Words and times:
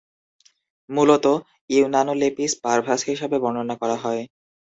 মূলত 0.89 1.25
"ইউনানোলেপিস 1.69 2.51
পারভাস" 2.63 2.99
হিসাবে 3.09 3.37
বর্ণনা 3.43 3.75
করা 3.81 3.97
হয়। 4.03 4.21